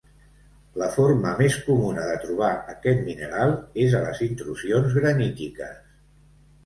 La 0.83 0.87
forma 0.95 1.33
més 1.41 1.57
comuna 1.65 2.07
de 2.07 2.15
trobar 2.25 2.49
aquest 2.75 3.05
mineral 3.11 3.53
és 3.87 3.97
a 3.99 4.03
les 4.09 4.23
intrusions 4.31 4.97
granítiques. 5.01 5.77